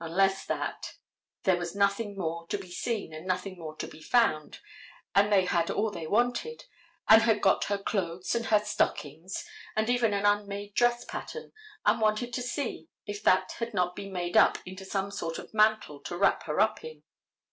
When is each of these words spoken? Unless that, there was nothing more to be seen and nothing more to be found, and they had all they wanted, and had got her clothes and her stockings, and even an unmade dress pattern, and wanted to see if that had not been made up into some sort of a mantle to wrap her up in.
Unless 0.00 0.46
that, 0.46 0.94
there 1.44 1.56
was 1.58 1.76
nothing 1.76 2.16
more 2.18 2.48
to 2.48 2.58
be 2.58 2.72
seen 2.72 3.12
and 3.14 3.24
nothing 3.24 3.56
more 3.56 3.76
to 3.76 3.86
be 3.86 4.02
found, 4.02 4.58
and 5.14 5.32
they 5.32 5.44
had 5.44 5.70
all 5.70 5.92
they 5.92 6.08
wanted, 6.08 6.64
and 7.08 7.22
had 7.22 7.40
got 7.40 7.66
her 7.66 7.78
clothes 7.78 8.34
and 8.34 8.46
her 8.46 8.58
stockings, 8.58 9.44
and 9.76 9.88
even 9.88 10.12
an 10.12 10.26
unmade 10.26 10.74
dress 10.74 11.04
pattern, 11.04 11.52
and 11.84 12.00
wanted 12.00 12.32
to 12.32 12.42
see 12.42 12.88
if 13.06 13.22
that 13.22 13.52
had 13.60 13.72
not 13.74 13.94
been 13.94 14.12
made 14.12 14.36
up 14.36 14.58
into 14.66 14.84
some 14.84 15.12
sort 15.12 15.38
of 15.38 15.54
a 15.54 15.56
mantle 15.56 16.00
to 16.00 16.16
wrap 16.18 16.42
her 16.46 16.58
up 16.58 16.82
in. 16.82 17.04